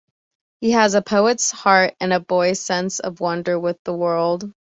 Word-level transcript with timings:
He 0.61 0.71
has 0.71 0.95
a 0.95 1.03
poet's 1.03 1.51
heart 1.51 1.93
and 1.99 2.11
a 2.11 2.19
boy's 2.19 2.59
sense 2.59 2.99
of 2.99 3.19
wonder 3.19 3.59
with 3.59 3.77
the 3.83 3.93
world. 3.93 4.51